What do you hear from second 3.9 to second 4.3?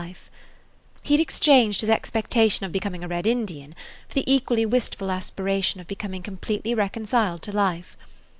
for the